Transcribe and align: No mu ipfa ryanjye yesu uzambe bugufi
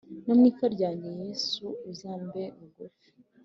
No 0.25 0.33
mu 0.39 0.43
ipfa 0.49 0.65
ryanjye 0.75 1.09
yesu 1.21 1.65
uzambe 1.91 2.41
bugufi 2.57 3.09